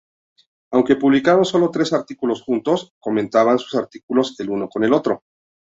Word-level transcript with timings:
Aunque 0.71 0.95
publicaron 0.95 1.45
sólo 1.45 1.69
tres 1.69 1.93
artículos 1.93 2.41
juntos, 2.41 2.91
comentaban 2.99 3.59
sus 3.59 3.75
artículos 3.75 4.33
el 4.39 4.49
uno 4.49 4.67
con 4.67 4.83
el 4.83 4.93
otro. 4.93 5.21